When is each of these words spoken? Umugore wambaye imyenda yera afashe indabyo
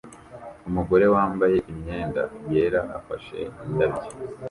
Umugore 0.69 1.05
wambaye 1.15 1.57
imyenda 1.71 2.21
yera 2.51 2.81
afashe 2.99 3.37
indabyo 3.65 4.09